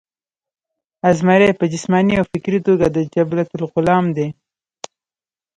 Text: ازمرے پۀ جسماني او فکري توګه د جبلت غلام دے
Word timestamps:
ازمرے 1.09 1.49
پۀ 1.57 1.65
جسماني 1.73 2.13
او 2.19 2.25
فکري 2.31 2.59
توګه 2.67 2.85
د 2.95 2.97
جبلت 3.13 3.49
غلام 3.73 4.05
دے 4.17 4.27